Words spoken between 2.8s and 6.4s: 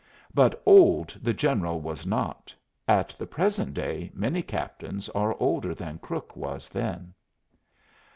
At the present day many captains are older than Crook